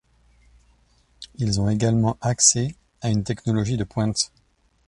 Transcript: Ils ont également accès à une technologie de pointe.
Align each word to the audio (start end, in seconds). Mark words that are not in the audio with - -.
Ils 1.35 1.61
ont 1.61 1.69
également 1.69 2.17
accès 2.21 2.73
à 3.01 3.11
une 3.11 3.23
technologie 3.23 3.77
de 3.77 3.83
pointe. 3.83 4.31